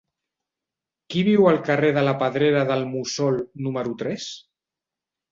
[1.15, 4.25] Qui viu al carrer de la Pedrera del Mussol número tres?